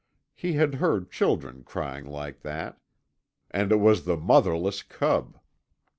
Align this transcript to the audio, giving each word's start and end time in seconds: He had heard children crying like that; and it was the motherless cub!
He 0.33 0.53
had 0.53 0.73
heard 0.81 1.11
children 1.11 1.63
crying 1.63 2.07
like 2.07 2.41
that; 2.41 2.79
and 3.51 3.71
it 3.71 3.75
was 3.79 4.05
the 4.05 4.17
motherless 4.17 4.81
cub! 4.81 5.37